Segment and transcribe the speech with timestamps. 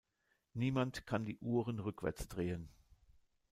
[0.55, 2.69] Niemand kann die Uhren rückwärts drehen.